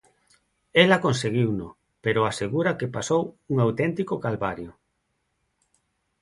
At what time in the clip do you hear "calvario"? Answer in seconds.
4.25-4.71